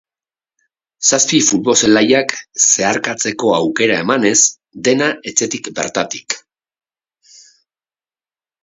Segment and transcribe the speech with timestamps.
[1.09, 2.33] Zazpi futbol-zelaiak
[2.69, 4.35] zeharkatzeko aukera emanez,
[4.89, 6.41] dena etxetik bertatik.